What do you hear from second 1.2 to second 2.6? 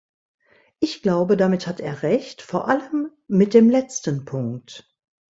damit hat er Recht,